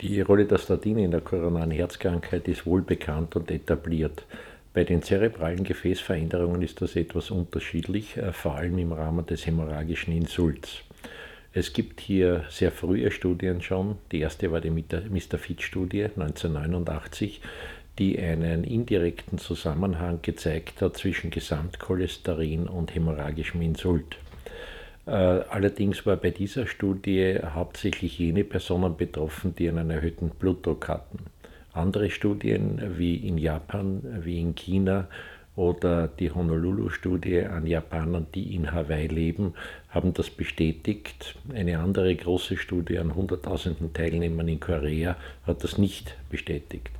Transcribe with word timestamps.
Die 0.00 0.22
Rolle 0.22 0.46
der 0.46 0.56
Statine 0.56 1.04
in 1.04 1.10
der 1.10 1.20
koronaren 1.20 1.70
Herzkrankheit 1.70 2.48
ist 2.48 2.64
wohl 2.64 2.80
bekannt 2.80 3.36
und 3.36 3.50
etabliert. 3.50 4.24
Bei 4.72 4.82
den 4.82 5.02
zerebralen 5.02 5.62
Gefäßveränderungen 5.62 6.62
ist 6.62 6.80
das 6.80 6.96
etwas 6.96 7.30
unterschiedlich, 7.30 8.16
äh, 8.16 8.32
vor 8.32 8.54
allem 8.54 8.78
im 8.78 8.92
Rahmen 8.92 9.26
des 9.26 9.44
hämorrhagischen 9.44 10.14
Insults. 10.14 10.78
Es 11.52 11.74
gibt 11.74 12.00
hier 12.00 12.44
sehr 12.48 12.72
frühe 12.72 13.10
Studien 13.10 13.60
schon. 13.60 13.98
Die 14.10 14.20
erste 14.20 14.50
war 14.50 14.62
die 14.62 14.70
Mr. 14.70 15.36
Fit-Studie 15.36 16.04
1989, 16.04 17.42
die 17.98 18.18
einen 18.18 18.64
indirekten 18.64 19.36
Zusammenhang 19.36 20.20
gezeigt 20.22 20.80
hat 20.80 20.96
zwischen 20.96 21.30
Gesamtcholesterin 21.30 22.68
und 22.68 22.94
hämorrhagischem 22.94 23.60
Insult. 23.60 24.16
Äh, 25.10 25.42
allerdings 25.50 26.06
war 26.06 26.16
bei 26.16 26.30
dieser 26.30 26.68
Studie 26.68 27.36
hauptsächlich 27.42 28.16
jene 28.20 28.44
Personen 28.44 28.96
betroffen, 28.96 29.56
die 29.56 29.68
einen 29.68 29.90
erhöhten 29.90 30.30
Blutdruck 30.30 30.86
hatten. 30.86 31.18
Andere 31.72 32.10
Studien 32.10 32.80
wie 32.96 33.16
in 33.16 33.36
Japan, 33.36 34.02
wie 34.22 34.40
in 34.40 34.54
China 34.54 35.08
oder 35.56 36.06
die 36.06 36.30
Honolulu-Studie 36.30 37.42
an 37.42 37.66
Japanern, 37.66 38.28
die 38.36 38.54
in 38.54 38.70
Hawaii 38.70 39.08
leben, 39.08 39.54
haben 39.88 40.14
das 40.14 40.30
bestätigt. 40.30 41.34
Eine 41.52 41.80
andere 41.80 42.14
große 42.14 42.56
Studie 42.56 43.00
an 43.00 43.16
Hunderttausenden 43.16 43.92
Teilnehmern 43.92 44.46
in 44.46 44.60
Korea 44.60 45.16
hat 45.44 45.64
das 45.64 45.76
nicht 45.76 46.16
bestätigt. 46.30 46.92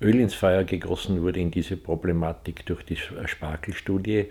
Öl 0.00 0.18
ins 0.20 0.34
Feuer 0.34 0.64
gegossen 0.64 1.20
wurde 1.20 1.40
in 1.40 1.50
diese 1.50 1.76
Problematik 1.76 2.64
durch 2.64 2.82
die 2.82 2.96
Sparkel-Studie, 2.96 4.28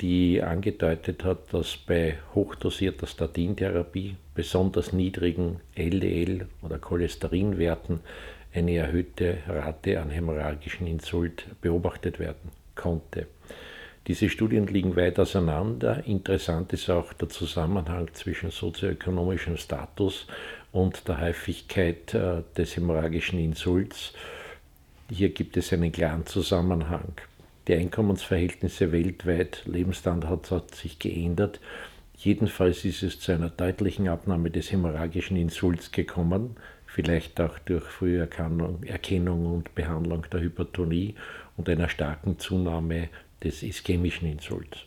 die 0.00 0.42
angedeutet 0.42 1.24
hat, 1.24 1.52
dass 1.52 1.76
bei 1.76 2.18
hochdosierter 2.34 3.06
Statintherapie, 3.06 4.16
besonders 4.34 4.92
niedrigen 4.92 5.60
LDL- 5.76 6.46
oder 6.62 6.78
Cholesterinwerten, 6.78 8.00
eine 8.54 8.76
erhöhte 8.76 9.38
Rate 9.48 10.00
an 10.00 10.10
hämorrhagischen 10.10 10.86
Insult 10.86 11.46
beobachtet 11.60 12.18
werden 12.18 12.52
konnte. 12.76 13.26
Diese 14.06 14.28
Studien 14.28 14.66
liegen 14.66 14.96
weit 14.96 15.18
auseinander. 15.18 16.04
Interessant 16.06 16.72
ist 16.72 16.90
auch 16.90 17.14
der 17.14 17.30
Zusammenhang 17.30 18.10
zwischen 18.12 18.50
sozioökonomischem 18.50 19.56
Status 19.56 20.26
und 20.72 21.08
der 21.08 21.20
Häufigkeit 21.20 22.12
äh, 22.12 22.42
des 22.56 22.76
hämorrhagischen 22.76 23.38
Insults. 23.38 24.12
Hier 25.10 25.30
gibt 25.30 25.56
es 25.56 25.72
einen 25.72 25.90
klaren 25.90 26.26
Zusammenhang. 26.26 27.14
Die 27.66 27.74
Einkommensverhältnisse 27.74 28.92
weltweit, 28.92 29.62
Lebensstandard 29.64 30.50
hat 30.50 30.74
sich 30.74 30.98
geändert. 30.98 31.60
Jedenfalls 32.16 32.84
ist 32.84 33.02
es 33.02 33.20
zu 33.20 33.32
einer 33.32 33.48
deutlichen 33.48 34.08
Abnahme 34.08 34.50
des 34.50 34.70
hämorrhagischen 34.70 35.36
Insults 35.36 35.90
gekommen, 35.90 36.56
vielleicht 36.86 37.40
auch 37.40 37.58
durch 37.60 37.84
frühe 37.84 38.20
Erkennung, 38.20 39.46
und 39.46 39.74
Behandlung 39.74 40.26
der 40.30 40.40
Hypertonie 40.40 41.14
und 41.56 41.68
einer 41.68 41.88
starken 41.88 42.38
Zunahme 42.38 43.08
des 43.42 43.62
ischämischen 43.62 44.28
Insults. 44.28 44.80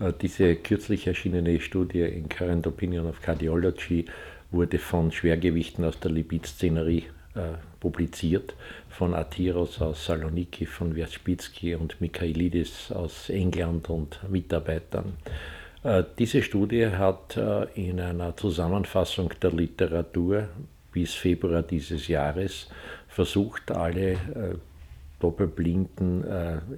Äh, 0.00 0.12
diese 0.20 0.56
kürzlich 0.56 1.06
erschienene 1.06 1.60
Studie 1.60 2.02
in 2.02 2.28
Current 2.28 2.66
Opinion 2.66 3.06
of 3.06 3.22
Cardiology 3.22 4.06
wurde 4.50 4.78
von 4.78 5.12
Schwergewichten 5.12 5.84
aus 5.84 5.98
der 6.00 6.10
Lipid-Szenerie 6.10 7.04
äh, 7.34 7.58
publiziert 7.80 8.54
von 8.88 9.12
Atiros 9.12 9.82
aus 9.82 10.06
Saloniki, 10.06 10.66
von 10.66 10.94
Wierzbicki 10.94 11.74
und 11.74 12.00
Michaelidis 12.00 12.92
aus 12.92 13.28
England 13.28 13.90
und 13.90 14.20
Mitarbeitern. 14.30 15.14
Äh, 15.82 16.04
diese 16.16 16.42
Studie 16.42 16.86
hat 16.86 17.36
äh, 17.36 17.64
in 17.74 17.98
einer 17.98 18.36
Zusammenfassung 18.36 19.32
der 19.42 19.50
Literatur 19.50 20.48
bis 20.92 21.14
Februar 21.14 21.62
dieses 21.62 22.06
Jahres 22.06 22.68
versucht, 23.08 23.72
alle 23.72 24.16
doppelblinden 25.18 26.24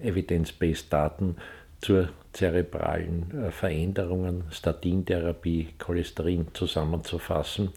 Evidence-Based 0.03 0.91
Daten 0.91 1.37
zur 1.83 2.09
zerebralen 2.33 3.51
Veränderungen, 3.51 4.45
Statintherapie, 4.51 5.69
Cholesterin 5.79 6.47
zusammenzufassen 6.55 7.73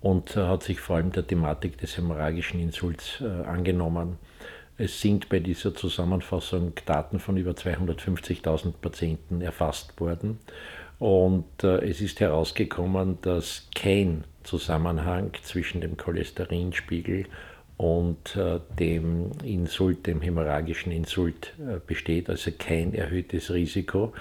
und 0.00 0.36
hat 0.36 0.62
sich 0.62 0.80
vor 0.80 0.96
allem 0.96 1.12
der 1.12 1.26
Thematik 1.26 1.78
des 1.78 1.96
hämorrhagischen 1.96 2.60
Insults 2.60 3.20
äh, 3.20 3.46
angenommen. 3.46 4.18
Es 4.78 5.00
sind 5.00 5.28
bei 5.28 5.40
dieser 5.40 5.74
Zusammenfassung 5.74 6.72
Daten 6.84 7.18
von 7.18 7.36
über 7.36 7.52
250.000 7.52 8.72
Patienten 8.80 9.40
erfasst 9.40 9.98
worden. 9.98 10.38
Und 10.98 11.64
äh, 11.64 11.88
es 11.88 12.00
ist 12.00 12.20
herausgekommen, 12.20 13.18
dass 13.22 13.68
kein 13.74 14.24
Zusammenhang 14.42 15.32
zwischen 15.42 15.80
dem 15.80 15.96
Cholesterinspiegel 15.96 17.26
und 17.78 18.36
äh, 18.36 18.60
dem 18.78 19.32
Insult, 19.44 20.06
dem 20.06 20.20
hämorrhagischen 20.20 20.92
Insult 20.92 21.52
besteht, 21.86 22.30
also 22.30 22.50
kein 22.56 22.94
erhöhtes 22.94 23.50
Risiko 23.50 24.12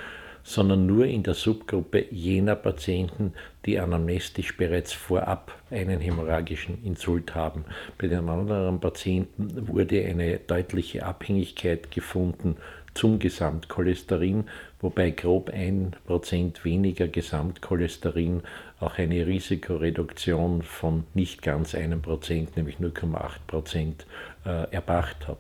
sondern 0.48 0.86
nur 0.86 1.08
in 1.08 1.24
der 1.24 1.34
Subgruppe 1.34 2.06
jener 2.12 2.56
Patienten, 2.56 3.34
die 3.66 3.80
anamnestisch 3.80 4.56
bereits 4.56 4.94
vorab 4.94 5.52
einen 5.72 6.00
hämorrhagischen 6.00 6.84
Insult 6.86 7.34
haben. 7.34 7.66
Bei 7.98 8.08
den 8.08 8.30
anderen 8.30 8.80
Patienten 8.80 9.68
wurde 9.68 10.06
eine 10.06 10.38
deutliche 10.38 11.04
Abhängigkeit 11.04 11.90
gefunden 11.90 12.58
zum 12.94 13.18
Gesamtcholesterin, 13.18 14.46
wobei 14.82 15.10
grob 15.10 15.50
ein 15.50 15.96
Prozent 16.06 16.64
weniger 16.64 17.08
Gesamtcholesterin 17.08 18.44
auch 18.80 19.00
eine 19.00 19.26
Risikoreduktion 19.26 20.62
von 20.62 21.06
nicht 21.16 21.42
ganz 21.42 21.74
einem 21.74 22.04
Prozent, 22.04 22.56
nämlich 22.56 22.78
0,8 22.78 23.32
Prozent, 23.48 24.06
äh, 24.46 24.72
erbracht 24.72 25.28
hat. 25.28 25.40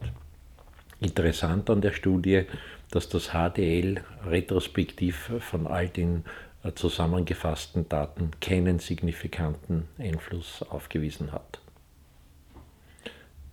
Interessant 1.01 1.69
an 1.69 1.81
der 1.81 1.91
Studie, 1.91 2.43
dass 2.91 3.09
das 3.09 3.31
HDL 3.31 4.01
retrospektiv 4.25 5.31
von 5.39 5.67
all 5.67 5.89
den 5.89 6.23
äh, 6.63 6.71
zusammengefassten 6.73 7.89
Daten 7.89 8.31
keinen 8.41 8.79
signifikanten 8.79 9.87
Einfluss 9.97 10.63
aufgewiesen 10.63 11.31
hat. 11.31 11.59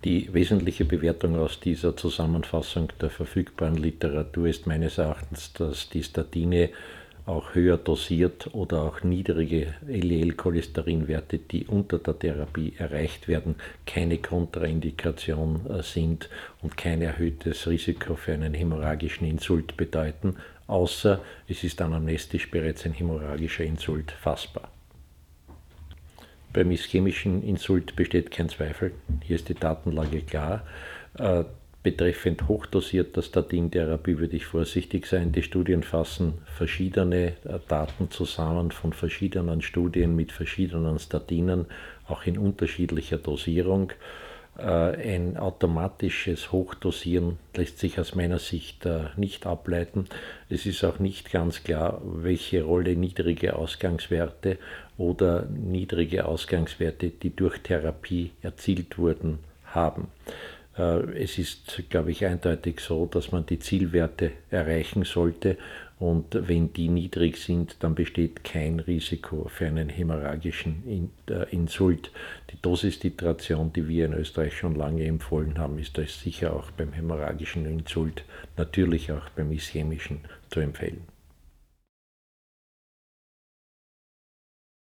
Die 0.04 0.32
wesentliche 0.34 0.84
Bewertung 0.84 1.36
aus 1.36 1.60
dieser 1.60 1.96
Zusammenfassung 1.96 2.88
der 3.00 3.10
verfügbaren 3.10 3.76
Literatur 3.76 4.48
ist 4.48 4.66
meines 4.66 4.98
Erachtens, 4.98 5.52
dass 5.52 5.88
die 5.90 6.02
Statine 6.02 6.70
auch 7.26 7.54
höher 7.54 7.76
dosiert 7.76 8.50
oder 8.52 8.82
auch 8.82 9.02
niedrige 9.02 9.74
LDL-Cholesterinwerte, 9.86 11.38
die 11.38 11.66
unter 11.66 11.98
der 11.98 12.18
Therapie 12.18 12.74
erreicht 12.76 13.28
werden, 13.28 13.54
keine 13.86 14.18
Kontraindikation 14.18 15.66
äh, 15.70 15.82
sind 15.82 16.28
und 16.62 16.76
kein 16.76 17.00
erhöhtes 17.00 17.66
Risiko 17.68 18.16
für 18.16 18.32
einen 18.32 18.54
hämorrhagischen 18.54 19.26
Insult 19.26 19.76
bedeuten, 19.76 20.36
außer 20.66 21.20
es 21.48 21.62
ist 21.62 21.80
anamnestisch 21.80 22.50
bereits 22.50 22.84
ein 22.86 22.92
hämorrhagischer 22.92 23.64
Insult 23.64 24.10
fassbar. 24.10 24.70
Beim 26.52 26.70
ischämischen 26.70 27.42
Insult 27.42 27.96
besteht 27.96 28.30
kein 28.30 28.48
Zweifel, 28.48 28.92
hier 29.22 29.36
ist 29.36 29.48
die 29.48 29.54
Datenlage 29.54 30.20
klar. 30.22 30.64
Betreffend 31.82 32.46
hochdosierter 32.46 33.22
Statintherapie 33.22 34.18
würde 34.18 34.36
ich 34.36 34.46
vorsichtig 34.46 35.06
sein. 35.06 35.32
Die 35.32 35.42
Studien 35.42 35.82
fassen 35.82 36.34
verschiedene 36.44 37.32
äh, 37.44 37.58
Daten 37.66 38.08
zusammen 38.10 38.70
von 38.70 38.92
verschiedenen 38.92 39.62
Studien 39.62 40.14
mit 40.14 40.30
verschiedenen 40.30 41.00
Statinen, 41.00 41.66
auch 42.06 42.24
in 42.24 42.38
unterschiedlicher 42.38 43.18
Dosierung. 43.18 43.90
Äh, 44.58 44.62
ein 44.62 45.36
automatisches 45.36 46.52
Hochdosieren 46.52 47.38
lässt 47.56 47.80
sich 47.80 47.98
aus 47.98 48.14
meiner 48.14 48.38
Sicht 48.38 48.86
äh, 48.86 49.06
nicht 49.16 49.44
ableiten. 49.44 50.06
Es 50.48 50.66
ist 50.66 50.84
auch 50.84 51.00
nicht 51.00 51.32
ganz 51.32 51.64
klar, 51.64 52.00
welche 52.04 52.62
Rolle 52.62 52.94
niedrige 52.94 53.56
Ausgangswerte 53.56 54.58
oder 54.98 55.46
niedrige 55.46 56.26
Ausgangswerte, 56.26 57.10
die 57.10 57.34
durch 57.34 57.58
Therapie 57.58 58.30
erzielt 58.40 58.98
wurden, 58.98 59.38
haben. 59.64 60.08
Äh, 60.76 61.22
es 61.22 61.38
ist, 61.38 61.82
glaube 61.90 62.10
ich, 62.10 62.24
eindeutig 62.24 62.80
so, 62.80 63.06
dass 63.06 63.32
man 63.32 63.46
die 63.46 63.58
Zielwerte 63.58 64.32
erreichen 64.50 65.04
sollte 65.04 65.58
und 66.02 66.48
wenn 66.48 66.72
die 66.72 66.88
niedrig 66.88 67.36
sind, 67.36 67.76
dann 67.78 67.94
besteht 67.94 68.42
kein 68.42 68.80
Risiko 68.80 69.46
für 69.48 69.66
einen 69.66 69.88
hämorrhagischen 69.88 71.10
äh, 71.28 71.54
Insult. 71.54 72.10
Die 72.50 72.60
Dosistitration, 72.60 73.72
die 73.72 73.86
wir 73.86 74.06
in 74.06 74.14
Österreich 74.14 74.56
schon 74.56 74.74
lange 74.74 75.04
empfohlen 75.04 75.58
haben, 75.58 75.78
ist 75.78 75.96
sicher 75.96 76.56
auch 76.56 76.72
beim 76.72 76.92
hämorrhagischen 76.92 77.66
Insult, 77.66 78.24
natürlich 78.56 79.12
auch 79.12 79.28
beim 79.36 79.52
ischämischen 79.52 80.22
zu 80.50 80.58
empfehlen. 80.58 81.02